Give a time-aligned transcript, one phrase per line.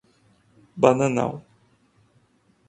[0.81, 1.33] Bananal